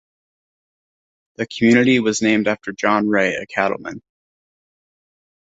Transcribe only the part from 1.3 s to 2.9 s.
The community was named after